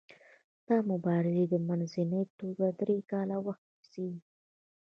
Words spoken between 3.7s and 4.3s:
نیسي.